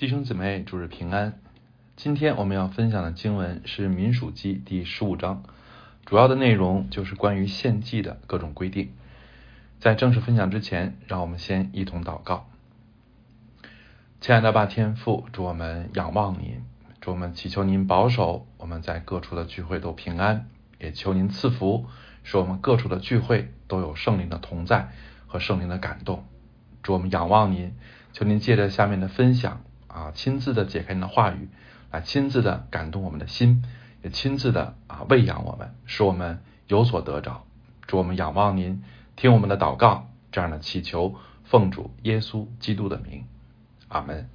[0.00, 1.38] 弟兄姊妹，主日平安。
[1.94, 5.42] 今天我们要分享的经文是《民数记》第十五章，
[6.06, 8.94] 主要的内容就是关于献祭的各种规定。
[9.78, 12.48] 在正式分享之前，让我们先一同祷告。
[14.22, 16.64] 亲爱的爸天父，祝我们仰望您，
[17.02, 20.48] 祝我们祈求您保守我们在各处的聚会都平安，
[20.78, 21.84] 也求您赐福，
[22.24, 24.92] 使我们各处的聚会都有圣灵的同在
[25.26, 26.24] 和圣灵的感动。
[26.82, 27.74] 祝我们仰望您，
[28.14, 29.60] 求您借着下面的分享。
[29.92, 31.48] 啊，亲自的解开你的话语，
[31.90, 33.64] 来亲自的感动我们的心，
[34.02, 37.44] 也亲自的啊喂养我们，使我们有所得着。
[37.86, 38.84] 祝我们仰望您，
[39.16, 43.24] 听我们的祷告，这样的祈求，奉主耶稣基督的名，
[43.88, 44.28] 阿门。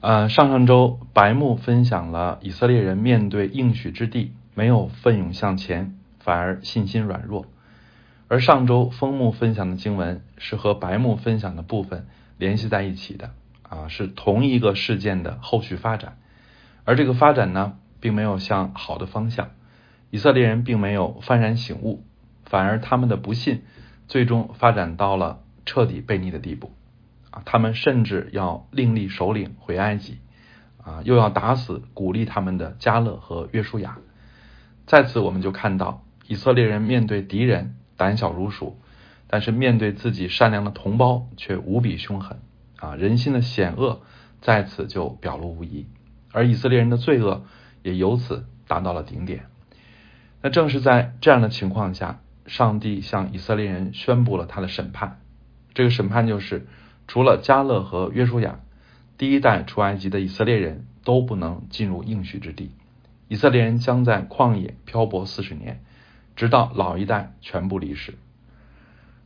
[0.00, 7.46] 呃，上上周白木分享了以色列人面对应许之地，没有奋勇向前，反而信心软弱。
[8.28, 12.06] 而上周枫木分享的经文是和白木分享的部分。
[12.38, 13.32] 联系在一起的
[13.68, 16.18] 啊，是同一个事件的后续发展，
[16.84, 19.50] 而这个发展呢，并没有向好的方向。
[20.10, 22.02] 以色列人并没有幡然醒悟，
[22.46, 23.64] 反而他们的不信
[24.06, 26.72] 最终发展到了彻底背逆的地步
[27.30, 27.42] 啊！
[27.44, 30.18] 他们甚至要另立首领回埃及
[30.82, 33.98] 啊，又要打死鼓励他们的加勒和约书亚。
[34.86, 38.80] 在此，我们就看到以色列人面对敌人胆小如鼠。
[39.28, 42.40] 但是面对自己善良的同胞，却无比凶狠
[42.76, 42.96] 啊！
[42.96, 44.00] 人心的险恶
[44.40, 45.86] 在此就表露无遗，
[46.32, 47.44] 而以色列人的罪恶
[47.82, 49.44] 也由此达到了顶点。
[50.40, 55.20] 那正是在这样的情况下，上帝向以色列人宣布了他的审判。
[55.74, 56.66] 这个审判就是，
[57.06, 58.60] 除了加勒和约书亚，
[59.18, 62.70] 第一代出埃及的以色列人都不能进入应许之地。
[63.28, 65.82] 以色列人将在旷野漂泊四十年，
[66.34, 68.14] 直到老一代全部离世。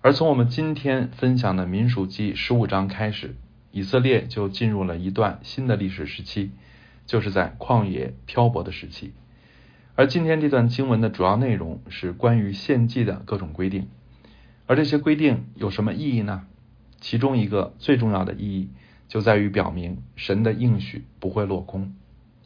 [0.04, 3.36] 而从我们今天分享的民数记十五章开始，
[3.70, 6.50] 以色列就进入了一段新的历史时期，
[7.06, 9.12] 就是在旷野漂泊的时期。
[9.94, 13.86] 而今天这段经文的主要内容是关于献祭的各种规定，
[14.66, 16.46] 而这些规定有什么意义呢？
[17.00, 18.70] 其中一个最重要的意义
[19.06, 21.94] 就在于表明神的应许不会落空，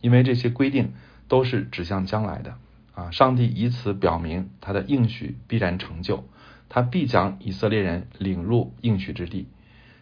[0.03, 0.93] 因为这些规定
[1.27, 2.59] 都是指向将来的
[2.95, 3.11] 啊！
[3.11, 6.29] 上帝以此表明他的应许必然成就。
[6.69, 9.49] 他必将以色列人领入应许之地。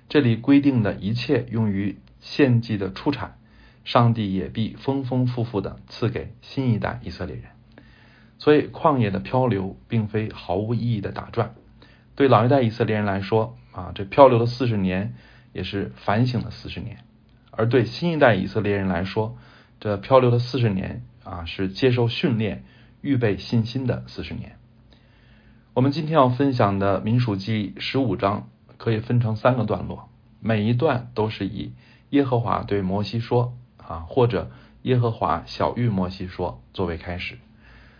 [0.09, 3.39] 这里规定的一切用于献祭的出产，
[3.85, 7.45] 上帝也必丰丰富富的赐给新一代以色列人。
[8.39, 11.55] 所以，旷野的漂流并非毫无意义的打转。
[12.15, 15.15] 对老一代以色列人来说，啊，这漂流的四十年
[15.53, 16.97] 也是反省的四十年；
[17.51, 19.39] 而对新一代以色列人来说，
[19.81, 22.65] 这漂流的四十年啊，是接受训练、
[23.01, 24.59] 预备信心的四十年。
[25.75, 30.09] 我们今天要分享的民数记十五章可以分成三个段落，
[30.39, 31.73] 每一段都是以
[32.11, 34.53] 耶和华对摩西说啊，或者
[34.83, 37.39] 耶和华小谕摩西说作为开始。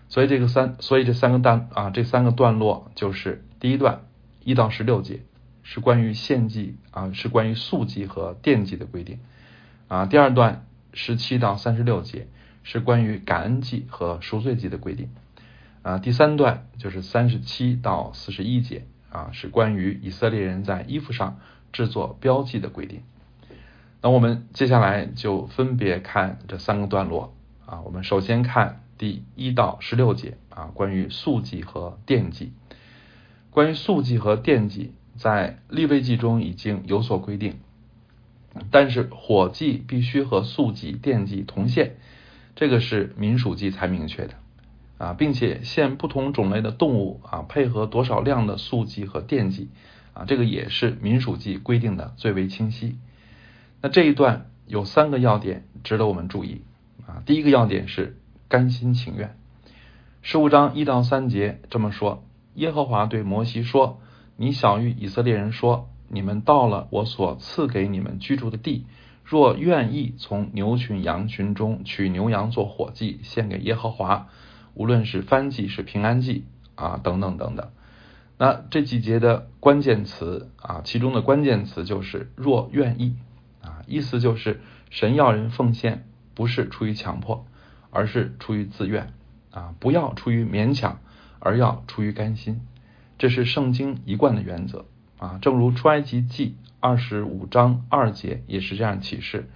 [0.09, 4.03] 所以这个三，所以这三个段啊，这三个段落就是第一段
[4.45, 5.23] 一到十六节
[5.65, 9.19] 是关于献祭啊，是关于素祭和奠祭的规定
[9.89, 10.07] 啊。
[10.07, 12.29] 第二段十七到三十六节
[12.63, 15.09] 是关于感恩祭和赎罪祭的规定。
[15.85, 21.39] 啊，第三段就是三十七到四十一节啊，是关于以色列人在衣服上
[21.75, 23.03] 制作标记的规定。
[24.01, 27.35] 那我们接下来就分别看这三个段落
[27.67, 27.83] 啊。
[27.83, 32.55] 我们首先看第一到十六节啊，关于素祭和奠祭。
[33.51, 37.61] 关于素祭和奠祭，在立位记中已经有所规定，
[38.71, 41.97] 但是火祭必须和素祭、奠祭同献，
[42.57, 44.35] 这个是民属祭才明确的。
[44.97, 49.69] 啊，并且献不同种类的动物啊，配合多少量的素祭和奠祭
[50.13, 52.97] 啊，这个也是民属记规定的最为清晰。
[53.83, 56.63] 那这一段有三个要点值得我们注意
[57.07, 57.23] 啊。
[57.27, 58.17] 第一个要点是
[58.49, 59.37] 甘心情愿。
[60.23, 62.25] 十五章一到三节这么说：
[62.55, 64.01] 耶和华对摩西说
[64.39, 68.87] ：“你小谕以色列人说，你们到了我所赐给你们居住的地，
[69.25, 74.29] 若愿意从牛群羊群中取牛羊做火祭献给耶和华。”
[74.75, 76.45] 无论是翻祭是平安祭
[76.75, 77.71] 啊等等等等，
[78.39, 83.17] 那这几节的关键词啊，其中的关键词就是若愿意
[83.63, 84.61] 啊，意思就是
[84.91, 86.05] 神要人奉献，
[86.35, 87.47] 不是出于强迫，
[87.91, 89.13] 而是出于自愿
[89.53, 90.99] 啊，不要出于勉强，
[91.39, 92.61] 而要出于甘心，
[93.17, 94.87] 这是圣经一贯的原则
[95.19, 95.39] 啊。
[95.41, 99.49] 正如出埃及记二十五章二节也是这样启示：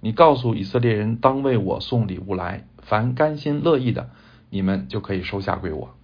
[0.00, 4.10] 你告诉以色列人，当为我送礼物来，凡甘心乐意的。
[4.54, 5.96] 你们就可以收下归我，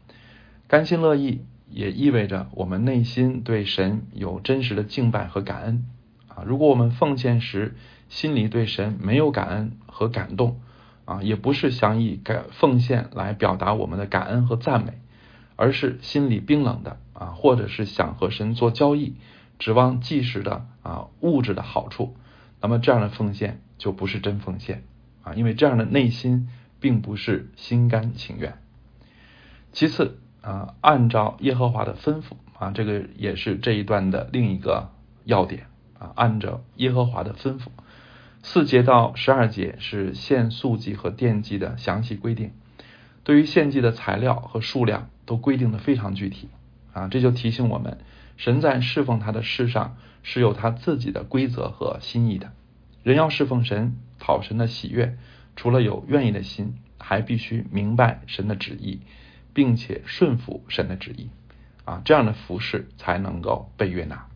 [0.67, 5.87] 甘心乐意也意味着我们内心对神有真实的敬拜和感恩。
[6.27, 6.43] 啊。
[6.45, 7.77] 如果我们奉献时
[8.09, 10.61] 心里对神没有感恩和感动
[11.05, 14.95] 啊，也不是想以感奉献来表达我们的感恩和赞美，
[15.55, 19.15] 而是心里冰冷的啊，或者是想和神做交易，
[19.61, 22.17] 指望即时的啊物质的好处，
[22.61, 24.83] 那么这样的奉献就不是真奉献。
[25.23, 26.49] 啊，因为这样的内心
[26.81, 28.59] 并不是心甘情愿。
[29.73, 34.91] 其次啊，按照耶和华的吩咐啊，这个也是这一段的另一个
[35.25, 35.67] 要点
[35.99, 37.67] 啊，按照耶和华的吩咐。
[38.43, 42.53] 四节到十二节是献素祭和奠祭的详细规定，
[43.23, 46.49] 对于献祭的材料和数量都规定的非常具体
[46.95, 47.99] 啊，这就提醒我们，
[48.39, 52.53] 神在侍奉他的事上是有他自己的规则和心意的。
[53.03, 55.19] 人要侍奉神、讨神的喜悦，
[55.57, 59.01] 除了有愿意的心，还必须明白神的旨意，
[59.53, 61.31] 并且顺服神的旨意
[61.85, 64.27] 啊，这样的服饰才能够被悦纳。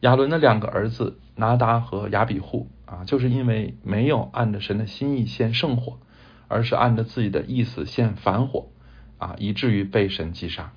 [0.00, 2.68] 亚伦的两个儿子拿达和亚比户。
[2.88, 5.98] 啊，就是因为没有按着神的心意献圣火，
[6.48, 8.70] 而是按着自己的意思献反火，
[9.18, 10.72] 啊，以至于被神击杀。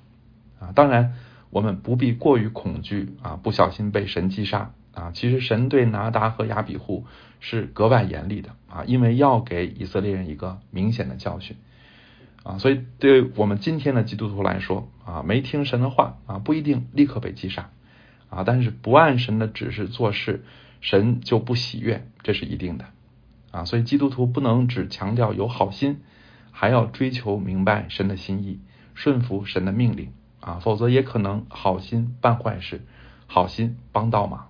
[0.58, 1.14] 啊，当然
[1.48, 4.74] 我们不必过于恐惧啊，不小心被神击杀。
[4.94, 7.06] 啊，其实神对拿达和亚比户
[7.40, 11.56] 是格外严厉的啊，因为要给以色列人一个明显的教训。
[12.42, 17.70] 啊，所以对我们今天的基督徒来说，啊，没听神的话啊，不一定立刻被击杀。
[18.30, 20.44] 啊，但是不按神的指示做事。
[20.84, 22.86] 神就不喜悦，这是一定的
[23.52, 23.64] 啊！
[23.64, 26.00] 所以基督徒不能只强调有好心，
[26.50, 28.58] 还要追求明白神的心意，
[28.92, 30.58] 顺服神的命令啊！
[30.60, 32.84] 否则也可能好心办坏事，
[33.28, 34.48] 好心帮倒忙。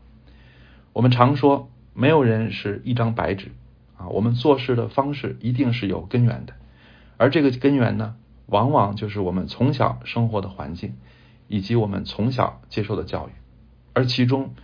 [0.93, 3.53] 我们常说，没有人是一张白纸
[3.97, 4.09] 啊！
[4.09, 6.55] 我们做事的方式一定是有根源的，
[7.17, 8.17] 而这个根源呢，
[8.47, 10.97] 往往就是我们从小生活的环境，
[11.49, 13.33] 以及我们从小接受的教育，
[13.93, 14.55] 而其中。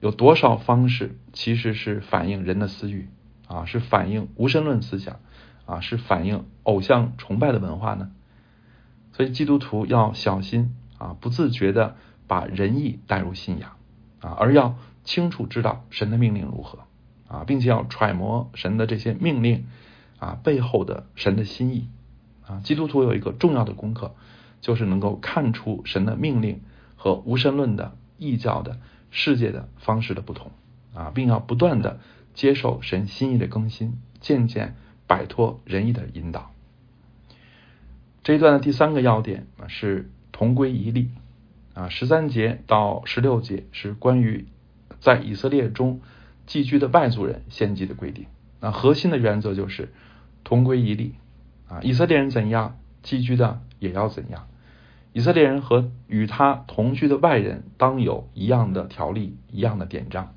[0.00, 3.08] 有多少方式其实是反映人的私欲
[3.48, 5.18] 啊，是反映无神论思想
[5.66, 8.12] 啊，是反映偶像崇拜的文化呢？
[9.10, 11.96] 所以基督徒要小心啊，不自觉的
[12.28, 13.72] 把仁义带入信仰
[14.20, 14.76] 啊，而要
[15.08, 16.80] 清楚知道神的命令如何
[17.28, 19.66] 啊，并且要揣摩神的这些命令
[20.18, 21.88] 啊背后的神的心意
[22.46, 22.60] 啊。
[22.62, 24.14] 基督徒有一个重要的功课，
[24.60, 26.60] 就是能够看出神的命令
[26.96, 28.78] 和无神论的异教的。
[29.10, 30.50] 世界的方式的不同
[30.92, 31.98] 啊，并要不断的
[32.34, 34.76] 接受神心意的更新，渐渐
[35.06, 36.52] 摆脱仁义的引导。
[38.22, 41.08] 这一段的第三个要点啊是同归一例
[41.72, 44.46] 啊，十三节到十六节是关于
[45.00, 46.00] 在以色列中
[46.46, 48.26] 寄居的外族人献祭的规定。
[48.60, 49.92] 那核心的原则就是
[50.44, 51.14] 同归一例
[51.68, 54.48] 啊，以色列人怎样，寄居的也要怎样。
[55.12, 60.34] 以色列人和与他同居的外人当有一样的条例、一样的典章。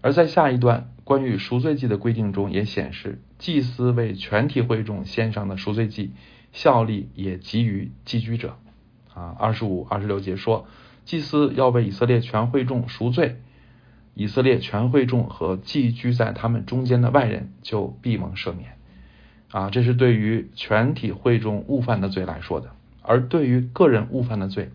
[0.00, 6.12] 而在下一段关于赎罪祭的规定中也显示，祭司为全体会众献上的赎罪祭
[6.52, 8.56] 效力也给予寄居者。
[9.14, 10.66] 啊，二十五、二十六节说，
[11.04, 13.40] 祭司要为以色列全会众赎罪，
[14.14, 18.76] 以色列全会众和寄居在他们中间的外人就必蒙赦免。
[19.50, 22.70] 啊，这是对于全体会众误犯的罪来说的。
[23.02, 24.70] 而对于个人误犯的罪，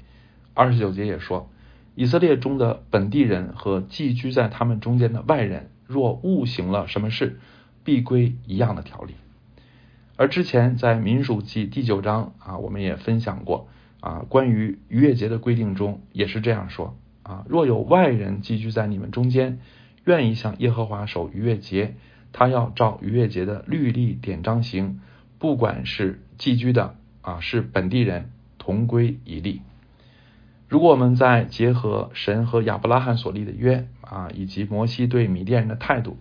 [0.54, 1.50] 二十九节也说，
[1.96, 7.40] 以色列中的本地人和寄居在他们中间的外人，若误行了什么事，
[7.84, 9.16] 必归一样的条例。
[10.16, 13.68] 而之前在民数记第九章啊，我们也分享过
[14.00, 16.98] 啊，关于逾越节的规定中也是这样说
[17.30, 19.60] 啊，若有外人寄居在你们中间，
[20.04, 21.96] 愿意向耶和华守逾越节，
[22.34, 25.00] 他要照逾越节的律例典章行，
[25.38, 26.96] 不管是寄居的。
[27.22, 29.62] 啊，是本地人同归一例。
[30.70, 36.18] 如果我们再结合神和亚伯拉罕所立的约啊，以及摩西对米甸人的态度，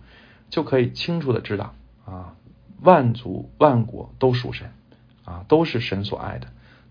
[0.49, 1.73] 就可以清楚的知道
[2.05, 2.35] 啊，
[2.81, 4.71] 万族万国都属神
[5.23, 6.47] 啊，都是神所爱的，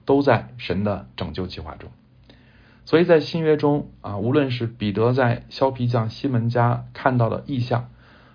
[0.07, 1.91] 都在神的拯救计划中。
[2.89, 7.91] 所以在新约中啊，无论是彼得在削皮匠西门家看到的异象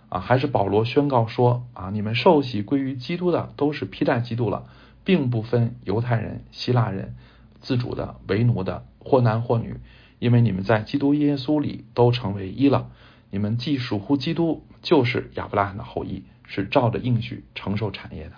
[0.10, 4.68] 啊，还是保罗宣告说啊，你们受洗归于基督的，都是披戴基督了。
[5.04, 7.16] 并不分犹太人、希腊人、
[7.62, 9.78] 自主的、为奴的，或男或女，
[10.20, 12.92] 因为你们在基督耶稣里都成为一了。
[13.32, 18.34] 你们既属乎基督，就是亚伯拉罕的后裔，是照着应许承受产业的。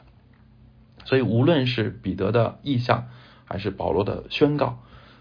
[1.03, 3.09] 所以，无论是彼得的意向，
[3.43, 4.79] 还是保罗的宣告，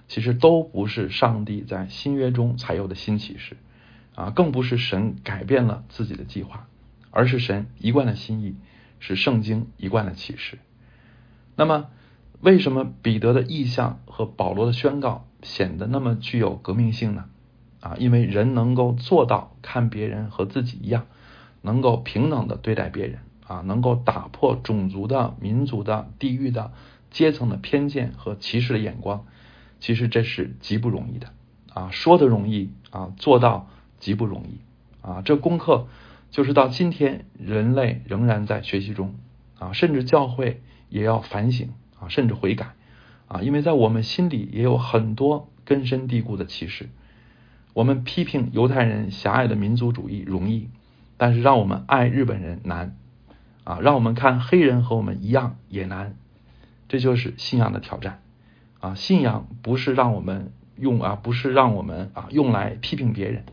[0.08, 3.56] 其实都不是上帝在新约中才有的新启示
[4.14, 6.66] 啊，更不是神改变了自己的计划，
[7.11, 8.56] 而是神一贯的心意，
[9.00, 10.58] 是圣经一贯的启示。
[11.56, 11.88] 那么，
[12.40, 17.25] 为什么彼得的意向和保罗的宣告显得那么具有革命性呢？
[17.80, 21.06] 啊，因为人能够做到看别人和自己一样，
[21.62, 26.73] 能够平等的对待别人啊，能够打破种族的、民族的、地域的、
[27.11, 29.26] 阶层的偏见和歧视的眼光，
[29.84, 31.26] 其实这是极不容易的
[31.74, 34.58] 啊，说的容易啊，做到极不容易
[35.06, 35.88] 啊，这功课
[36.30, 39.14] 就是到今天人类仍然在学习中
[39.58, 41.68] 啊，甚至教会也要反省
[42.00, 42.72] 啊，甚至悔改
[43.28, 46.88] 啊，因为在我们心里也有很多根深蒂固的歧视。
[47.74, 50.70] 我们批评犹太人狭隘的民族主义容易，
[51.18, 52.96] 但是让我们爱日本人难
[53.64, 53.80] 啊！
[53.80, 56.16] 让我们看黑人和我们一样也难，
[56.88, 58.22] 这就是信仰的挑战
[58.84, 58.94] 啊！
[58.94, 63.44] 信仰不是让我们用啊，不是让我们啊用来批评别人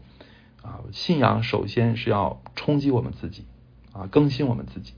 [0.62, 0.82] 啊！
[0.92, 3.46] 信仰首先是要冲击我们自己
[3.94, 4.94] 啊，更新我们自己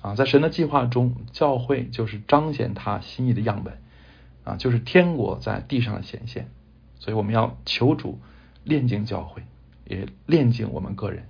[0.00, 0.16] 啊！
[0.16, 3.78] 在神的计划中，教会就是彰显他心意的样本
[4.42, 6.48] 啊，就是天国在地上的显现，
[6.98, 8.18] 所以我们要求主。
[8.64, 9.42] 炼净教会，
[9.88, 11.26] 也炼净我们个人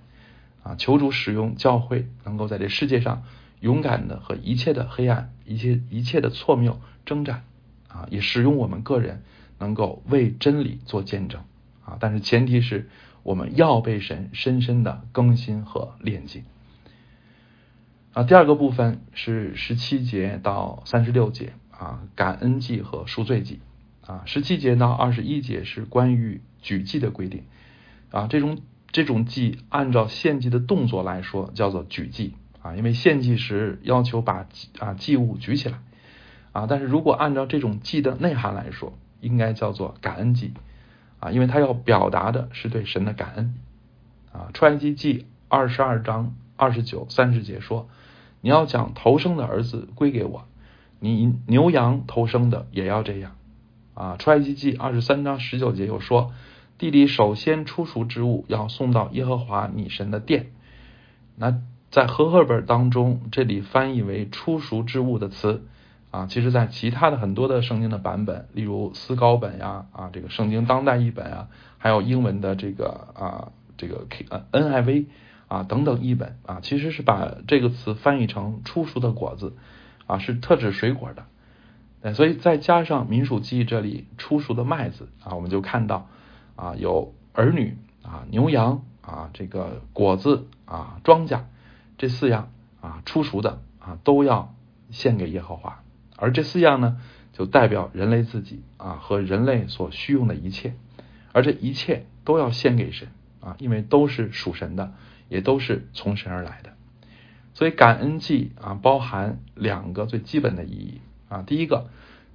[0.62, 0.74] 啊！
[0.76, 3.22] 求主使用教会，能够在这世界上
[3.60, 7.44] 勇敢的和一切的黑暗、一切一切的错谬征战
[7.92, 8.08] 啊！
[8.10, 9.22] 也使用我们个人，
[9.58, 11.42] 能够为真理做见证
[11.84, 11.98] 啊！
[12.00, 12.88] 但是前提是
[13.22, 16.44] 我们要被神深深的更新和炼净
[18.14, 18.22] 啊！
[18.22, 23.60] 第二个部分是十七节到三十六节啊，感恩祭和赎罪祭
[24.06, 26.40] 啊，十七节到二十一节是关于。
[26.62, 27.42] 举祭的规定
[28.12, 28.58] 啊，这种
[28.92, 34.46] 这种祭按照献祭的动作来说叫做举祭啊，因为献祭时要求把
[34.78, 35.80] 啊祭物举起来
[36.52, 40.54] 啊，但是如果按照这种祭的内涵来说，应该叫做感恩祭
[41.20, 43.54] 啊，因为它要表达的是对神的感恩
[44.32, 44.50] 啊。
[44.52, 47.88] 出埃及记二十二章二十九三十节说，
[48.40, 50.46] 你要将头生的儿子归给我，
[51.00, 53.36] 你牛羊头生的也要这样
[53.94, 54.16] 啊。
[54.18, 56.32] 出埃及记二十三章十九节又说。
[56.78, 60.50] 地里首先出熟之物要送到耶和华你神的殿。
[61.36, 61.60] 那
[61.92, 65.64] 在和合本当中，这里翻译为出熟之物的词
[66.12, 75.06] 啊，其实在其他的很多的圣经的版本，例如思高本呀啊，这个圣经当代译本啊，还有英文的这个啊这个 K NIV
[75.48, 79.56] 啊等等译本啊，其实是把这个词翻译成出熟的果子
[80.06, 82.14] 啊，是特指水果的。
[82.14, 86.06] 所以再加上民属记这里出熟的麦子啊，我们就看到。
[86.54, 91.40] 啊，有儿女啊，牛羊啊，这个果子啊，庄稼
[91.96, 92.50] 这四样
[92.82, 94.54] 啊，出熟的啊，都要
[94.90, 95.82] 献给耶和华。
[96.22, 96.98] 而这四样呢，
[97.32, 100.74] 就代表人类自己啊和人类所需用的一切，
[101.32, 103.08] 而这一切都要献给神
[103.40, 104.94] 啊，因为都是属神的，
[105.28, 106.72] 也都是从神而来的。
[107.54, 111.90] 所以感恩祭啊，包含两个最基本的意义啊，第一个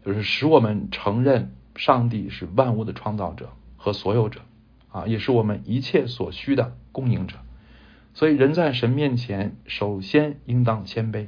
[0.06, 3.50] 就是使我们承认上帝是万物的创造者。
[3.80, 4.42] 和所有者
[4.92, 7.38] 啊，也是我们一切所需的供应者。
[8.16, 11.28] 所以，人在神面前，首先应当谦卑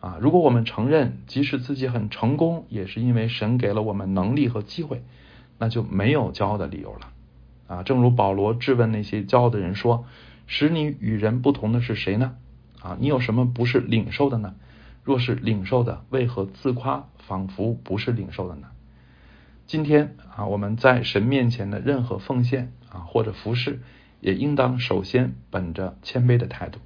[0.00, 0.18] 啊。
[0.20, 5.02] 如果我们承认，即使自己很成功，也是因为神给了我们能力和机会，
[5.58, 7.12] 那就没有骄傲的理由了
[7.66, 7.82] 啊。
[7.82, 10.06] 正如保罗质问那些骄傲的人说
[10.46, 12.36] ：“使你与人不同的是谁呢？
[12.82, 14.54] 啊，你有什么不是领受的呢？
[15.04, 18.68] 若是领受的，为何自夸，仿佛不是领受的呢？”
[19.66, 23.82] 今天啊，我们在神面前的任何奉献啊，或者服侍，
[24.20, 26.78] 也应当首先本着谦卑的态度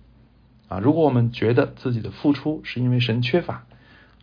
[0.72, 0.78] 啊。
[0.78, 3.64] 如果我们觉得自己的付出是因为神缺乏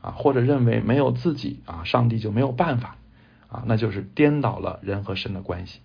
[0.01, 2.95] 啊，或者认为没有自己啊，上帝就没有办法
[3.49, 5.81] 啊，那就是颠倒了人和神的关系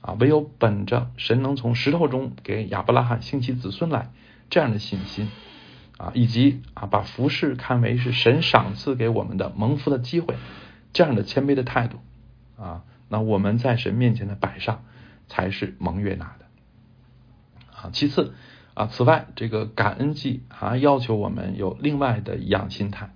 [0.00, 0.14] 啊。
[0.20, 4.10] 唯有本着神能从石头中给亚伯拉罕兴起子孙来
[4.50, 5.28] 这样的信心
[5.98, 10.34] 啊，以及啊，把服侍看为是神赏赐给我们的蒙福的机会。
[10.92, 11.98] 这样的谦卑的态度
[12.56, 14.84] 啊，那我们在神面前的摆上
[15.26, 16.46] 才是蒙悦纳的
[17.74, 17.90] 啊。
[17.92, 18.32] 其次
[18.74, 23.10] 啊，此外这个感恩季还要求我们有另外的一样心态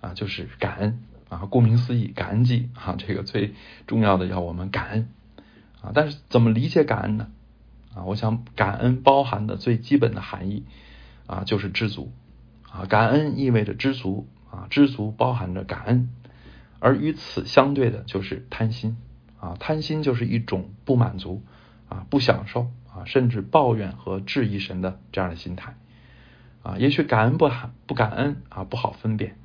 [0.00, 1.46] 啊，就是感恩啊。
[1.50, 3.54] 顾名思义，感恩季啊，这个最
[3.86, 5.08] 重要的要我们感恩
[5.80, 5.92] 啊。
[5.94, 7.28] 但是怎么理解感恩呢？
[7.94, 10.64] 啊，我想感恩包含的最基本的含义
[11.26, 12.12] 啊，就是知足
[12.70, 12.84] 啊。
[12.84, 16.10] 感恩意味着知足啊，知足包含着感恩。
[16.80, 18.98] 而与此相对的就是贪心
[19.40, 21.42] 啊，贪心就是一种不满足
[21.88, 22.70] 啊、不享受
[23.04, 25.76] 甚至抱怨和质疑神的这样的心态
[26.62, 26.76] 啊。
[26.78, 29.36] 也许感恩不喊不感恩啊不好分辨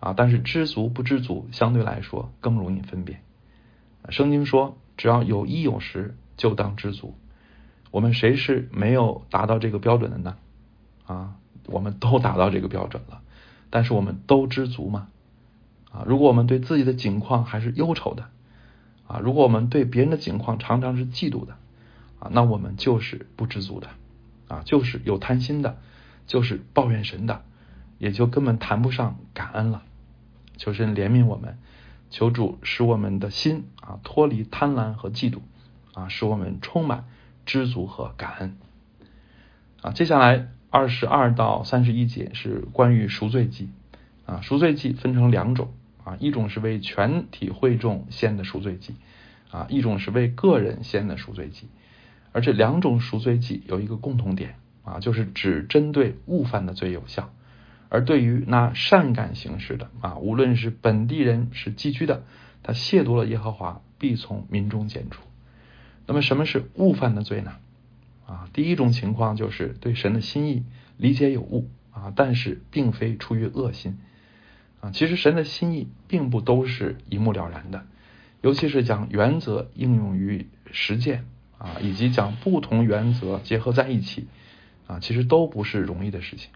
[0.00, 3.22] 啊，但是知足不知足相对来说更容易分辨。
[4.08, 7.14] 圣经说，只要有衣有食，就当知足。
[7.92, 10.36] 我们谁是没有达到这个标准的呢？
[11.06, 13.20] 啊，我们都达到这个标准了，
[13.70, 15.08] 但是我们都知足吗？
[15.92, 18.30] 啊，如果我们对自己的境况还是忧愁的，
[19.06, 21.58] 啊，如果我们对别人的境况常常是嫉妒的，
[22.30, 23.88] 那我们就是不知足的
[24.48, 25.78] 啊，就是有贪心的，
[26.26, 27.42] 就是抱怨神的，
[27.98, 29.82] 也就根本谈不上感恩了。
[30.56, 31.58] 求神怜悯我们，
[32.10, 35.38] 求主使我们的心啊脱离贪婪和嫉妒
[35.94, 37.06] 啊，使我们充满
[37.46, 38.56] 知足和感恩
[39.80, 39.90] 啊。
[39.92, 43.70] 接下来二十二到三十一节是关于赎罪祭
[44.26, 45.72] 啊，赎罪祭分成两种。
[46.04, 48.96] 啊，一种是为全体会众献的赎罪祭，
[49.52, 51.68] 啊，一种是为个人献的赎罪祭，
[52.32, 57.32] 而这两种赎罪祭有一个共同点，啊，就是只针对误犯的罪有效，
[57.88, 62.24] 而对于那善感行事的，啊，无论是本地人是寄居的，
[62.62, 65.22] 他亵渎了耶和华，必从民中剪除。
[66.06, 67.52] 那么什么是误犯的罪呢？
[68.26, 70.64] 啊，第一种情况就是对神的心意
[70.96, 73.98] 理解有误，啊，但是并非出于恶心。
[74.80, 77.86] 啊，其实神的心意并不都是一目了然的，
[78.40, 81.24] 尤其是将原则应用于实践
[81.62, 84.26] 啊，以及将不同原则结合在一起
[84.88, 86.50] 啊，其实都不是容易的事情。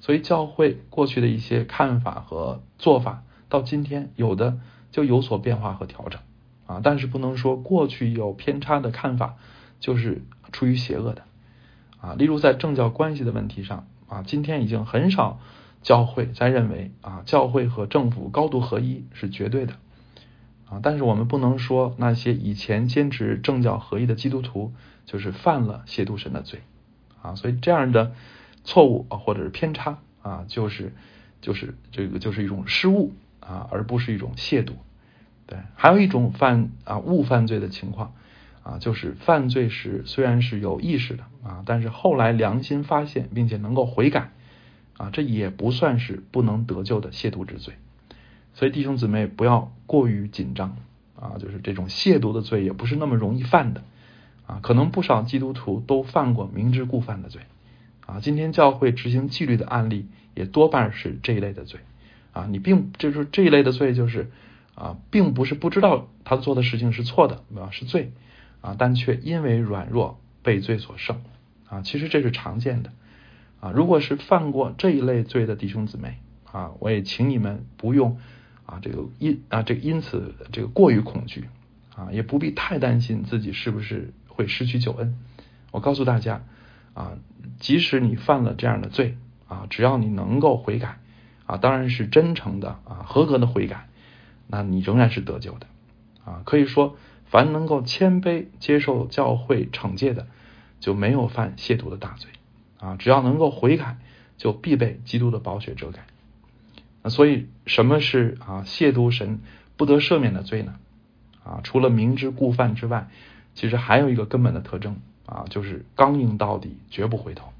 [0.00, 4.58] 所以教会过去的一些看法和做法，到今天有的
[4.90, 6.20] 就有所变化和调整
[6.66, 9.36] 啊，但是不能说过去有偏差的看法
[9.80, 10.22] 就是
[10.52, 11.22] 出于邪恶的
[12.00, 12.12] 啊。
[12.12, 15.40] 例如在政教关系的问题上啊，今天已经很少。
[15.82, 19.74] 教会在认为啊，教会和政府高度合一是绝对的
[20.82, 24.72] 但是我们不能说那些以前坚持政教合一的基督徒
[25.06, 26.60] 就是犯了亵渎神的罪
[27.22, 28.12] 啊，所以这样的
[28.64, 30.92] 错误啊或者是偏差啊，就是
[31.40, 34.72] 就是这个就是一种失误啊，而不是一种亵渎。
[35.46, 38.14] 对，还有一种犯啊误犯罪的情况
[38.62, 44.30] 啊，就是犯罪时虽然是有意识的啊，但是后来良心发现并且能够悔改。
[44.96, 47.74] 啊，这也不算是不能得救的亵渎之罪，
[48.54, 50.76] 所以弟兄姊妹不要过于紧张
[51.16, 53.82] 啊，就是这种亵渎的罪也不是那么容易犯的
[54.46, 57.42] 啊，可能不少基督徒都犯过明知故犯的罪
[58.06, 58.20] 啊。
[58.20, 61.80] 今天教会执行纪律的案例也多半是这一类的罪
[62.32, 64.30] 啊，你并就是这一类的罪就是
[64.74, 68.12] 啊，并不是不知道他做的事情是错的啊是罪
[68.60, 71.20] 啊，但却因为软弱被罪所胜
[71.68, 72.92] 啊，其实这是常见的。
[73.60, 76.18] 啊，如果是犯过这一类罪的弟兄姊妹
[76.52, 78.18] 啊，我也请你们不用
[78.66, 81.48] 啊这个因啊这因此这个过于恐惧
[81.96, 85.18] 啊，也不必太担心自己是不是会失去救恩。
[85.70, 86.42] 我告诉大家
[86.94, 87.18] 啊，
[87.58, 89.16] 即使你犯了这样的罪
[89.48, 90.98] 啊，只要你能够悔改
[91.46, 93.88] 啊，当然是真诚的啊合格的悔改，
[94.46, 95.66] 那你仍然是得救的
[96.24, 96.42] 啊。
[96.44, 96.96] 可以说，
[97.26, 100.26] 凡能够谦卑接受教会惩戒的，
[100.80, 102.30] 就没有犯亵渎的大罪。
[102.78, 103.98] 啊，只要能够悔改，
[104.36, 106.06] 就必被基督的宝血遮盖。
[107.02, 109.40] 那所以，什么是啊亵渎神
[109.76, 110.74] 不得赦免的罪呢？
[111.44, 113.08] 啊，除了明知故犯之外，
[113.54, 114.96] 其实还有一个根本的特征
[115.26, 117.52] 啊，就是刚硬到底，绝不回头。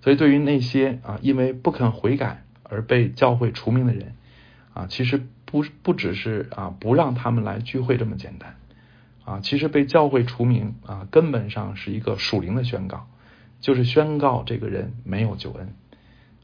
[0.00, 4.14] 所以，对于那些啊因为不肯悔改而被教会除名的人
[4.74, 8.56] 啊，其实不不只是啊不让他们来聚会这么简单
[9.24, 13.08] 啊，其实被教会除名啊，根本上是一个属灵的宣告。
[13.60, 15.72] 就是宣告这个人没有救恩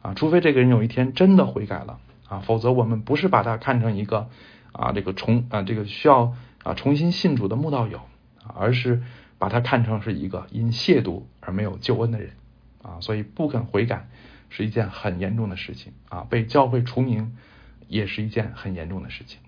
[0.00, 4.30] 啊，除非这个人有一天真的悔改了啊，否则我们不是把它看成一个
[4.72, 8.00] 啊这个重啊这个需要啊重新信主的慕道友，
[8.54, 9.02] 而是
[9.38, 12.30] 把它看成是一个因亵渎而没有救恩的人
[12.82, 14.08] 啊，所以不肯悔改
[14.48, 17.36] 是一件很严重的事情啊，被教会除名
[17.88, 19.40] 也是一件很严重的事情。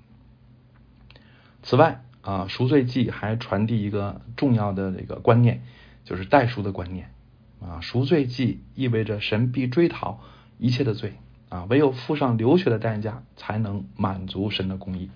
[1.62, 5.62] 此外啊，赎罪记还传递一个重要的这个观念，
[6.04, 7.12] 就是代赎的观念。
[7.60, 10.18] 啊，赎罪祭意味着神必追讨
[10.58, 11.12] 一切的罪
[11.52, 15.10] 啊，唯有付上流血的代价，才能满足神的公义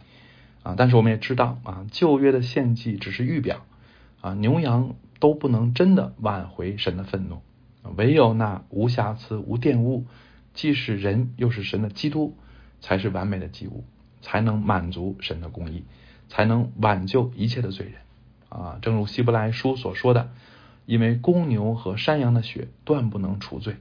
[0.62, 0.74] 啊。
[0.76, 3.62] 但是我们也知道啊，旧约的献祭只是预表
[4.20, 7.38] 啊，牛羊都不能真的挽回神的愤怒，
[7.96, 10.04] 唯有那无瑕疵、无玷污，
[10.52, 12.36] 既是人又是神的基督，
[12.82, 13.84] 才是完美的祭物，
[14.20, 15.84] 才能满足神的公义，
[16.28, 17.94] 才能挽救一切的罪人
[18.50, 18.78] 啊。
[18.82, 20.28] 正如希伯来书所说的。
[20.88, 23.74] 因为公牛和山羊的血断不能除罪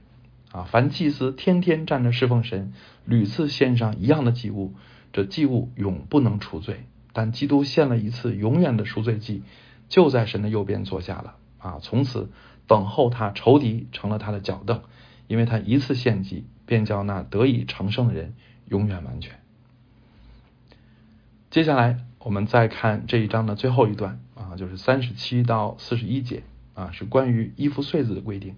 [0.56, 0.64] 啊！
[0.64, 2.72] 凡祭司天天站着侍奉神，
[3.04, 4.74] 屡次献上一样的祭物，
[5.12, 6.86] 这祭物永不能除罪。
[7.12, 9.42] 但基督献了一次永远的赎罪祭，
[9.90, 11.78] 就在神的右边坐下了啊！
[11.82, 12.30] 从此
[12.66, 14.80] 等候他仇敌成了他的脚凳，
[15.26, 18.34] 因为他一次献祭，便叫那得以成圣的人
[18.68, 19.38] 永远完全。
[21.50, 26.44] 接下来我们再看这一章的最后一段啊，就是三十七到四十一节。
[26.74, 28.56] 啊，是关于衣服穗子的规定。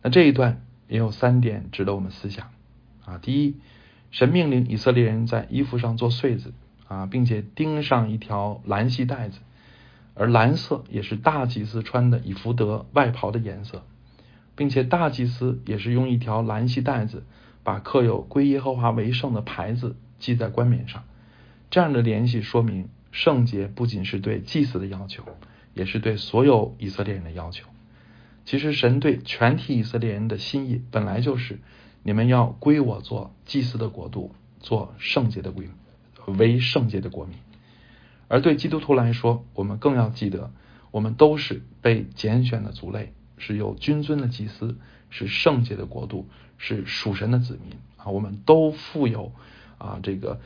[0.00, 2.50] 那这一段也有三点值得我们思想
[3.04, 3.18] 啊。
[3.18, 3.56] 第一，
[4.10, 6.52] 神命令以色列人在衣服上做穗子
[6.88, 9.38] 啊，并且钉上一条蓝系带子，
[10.14, 13.84] 而蓝色也是大祭司穿的以福德外袍的颜色，
[14.56, 17.24] 并且大祭司也是用一条蓝系带子
[17.62, 21.04] 把刻有“归耶和华为圣”的牌子系在冠冕上。
[21.70, 25.22] 这样的联系说明，圣洁不仅是对祭司的要求，
[25.74, 27.68] 也是对所有以色列人的要求。
[28.48, 31.58] 其实，神对全体以色列人的心意本来就是：
[32.02, 35.64] 你们要归我做祭司的国度，做圣洁的国，
[36.24, 37.36] 为圣洁的国民。
[38.26, 40.50] 而对基督徒来说，我们更要记得，
[40.90, 44.78] 我们都是被拣选的族类，是有君尊的祭司，
[45.10, 48.06] 是圣洁的国度，是属神的子民啊！
[48.06, 49.30] 我们都负有
[49.76, 50.40] 啊这个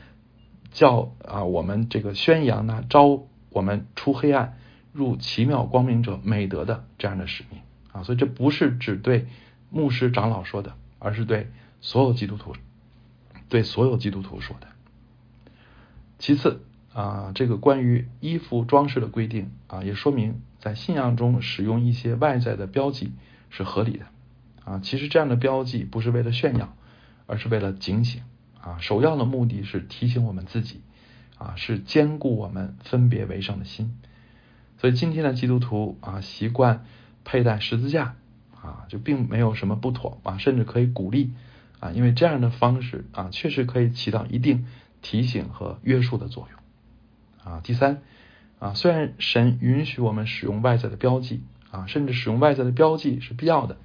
[0.73, 4.57] 叫啊我们这个宣扬呢招我们出黑暗
[4.91, 7.61] 入奇妙光明者美德的这样的使命
[7.93, 8.03] 啊！
[8.03, 9.27] 所以这不是只对
[9.69, 12.53] 牧师长老说的，而是对所有基督徒
[13.47, 14.67] 对所有基督徒说的。
[16.19, 16.61] 其次。
[16.95, 23.13] 啊，这个关于衣服装饰的规定啊，也说明在信仰中使用一些外在的标记
[23.49, 24.05] 是合理的
[24.63, 24.79] 啊。
[24.83, 26.77] 其实这样的标记不是为了炫耀，
[27.25, 28.21] 而是为了警醒
[28.61, 28.77] 啊。
[28.79, 30.81] 首要的目的是提醒我们自己
[31.39, 33.97] 啊，是兼顾我们分别为圣的心。
[34.77, 36.85] 所以今天的基督徒啊，习惯
[37.23, 38.15] 佩戴十字架
[38.61, 41.31] 啊，就并没有什么不妥啊，甚至可以鼓励
[41.79, 44.65] 啊，因为这样的方式啊，确实可以起到一定
[45.01, 47.53] 提醒和约束的作用。
[47.53, 48.01] 啊，第三，
[48.59, 53.75] 啊，虽然神允许我们使用外在的标记，啊，甚至使用外在的标记是必要的，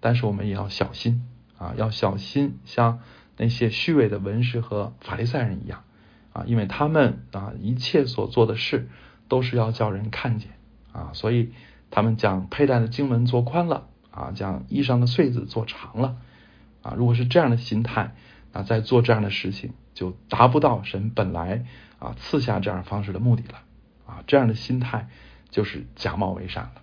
[0.00, 1.24] 但是我们也要小心，
[1.56, 2.98] 啊，要小心像
[3.36, 5.84] 那些虚伪的文士和法利赛人一样，
[6.32, 8.88] 啊，因为他们啊一切所做的事
[9.28, 10.50] 都是要叫人看见，
[10.92, 11.52] 啊，所以
[11.90, 16.16] 他们将佩戴的经文做宽了，啊，将衣裳的穗子做长了，
[16.82, 18.14] 啊，如果是这样的心态，
[18.52, 21.64] 啊，在做这样的事情就达不到神本来。
[21.98, 23.62] 啊，赐下这样方式的目的了
[24.04, 25.08] 啊，这样的心态
[25.48, 26.82] 就是假冒为善了。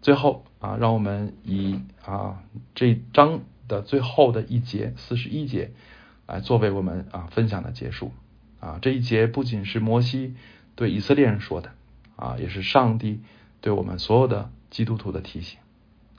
[0.00, 2.44] 最后啊，让我们以啊
[2.76, 5.72] 这章的最后的一节四十一节
[6.28, 8.12] 来作为我们啊分享的结束
[8.60, 8.78] 啊。
[8.80, 10.36] 这一节不仅是摩西
[10.76, 11.72] 对以色列人说的
[12.14, 13.22] 啊，也是上帝
[13.60, 15.58] 对我们所有的基督徒的提醒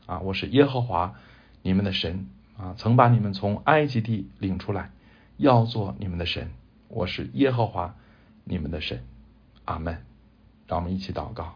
[0.06, 0.20] 啊。
[0.20, 1.16] 我是耶和华
[1.62, 2.28] 你们的神
[2.58, 4.92] 啊，曾把你们从埃及地领出来，
[5.38, 6.52] 要做你们的神。
[6.88, 7.96] 我是耶和华，
[8.44, 9.04] 你们的神，
[9.66, 10.04] 阿门。
[10.68, 11.56] 让我们一起祷告。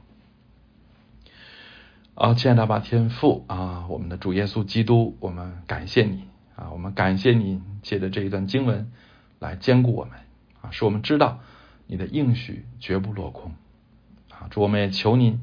[2.15, 6.23] 啊，亲爱的阿天父啊，我们的主耶稣基督，我们感谢你
[6.55, 8.91] 啊，我们感谢你借着这一段经文
[9.39, 10.19] 来兼顾我们
[10.61, 11.39] 啊，使我们知道
[11.87, 13.53] 你的应许绝不落空
[14.31, 14.47] 啊。
[14.49, 15.41] 主，我们也求您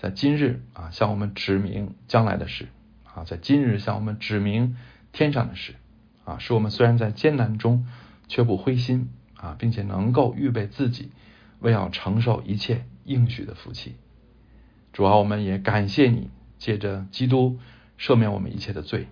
[0.00, 2.68] 在今日啊，向我们指明将来的事
[3.04, 4.76] 啊，在今日向我们指明
[5.12, 5.74] 天上的事
[6.24, 7.86] 啊，使我们虽然在艰难中，
[8.26, 9.10] 却不灰心。
[9.42, 11.12] 啊，并且能够预备自己，
[11.60, 13.96] 为要承受一切应许的福气。
[14.92, 17.58] 主要我们也感谢你，借着基督
[17.98, 19.08] 赦免我们一切的罪。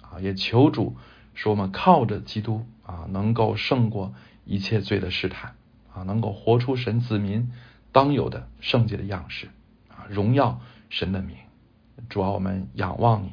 [0.00, 0.96] 啊，也求主
[1.34, 4.14] 使我们靠着基督啊，能够胜过
[4.46, 5.56] 一切罪的试探。
[5.92, 7.52] 啊，能够活出神子民
[7.92, 9.50] 当有的圣洁的样式。
[10.08, 11.36] 荣耀神的名。
[12.08, 13.32] 主啊我们仰望你，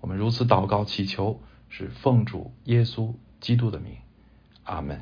[0.00, 3.94] 我们如此祷告祈求，是奉主耶稣基督的名。
[4.64, 5.00] 阿门。